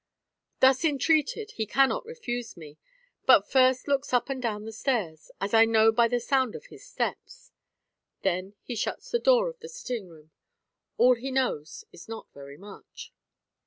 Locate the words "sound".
6.19-6.55